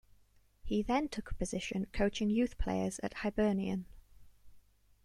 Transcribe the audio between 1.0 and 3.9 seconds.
took a position coaching youth players at Hibernian.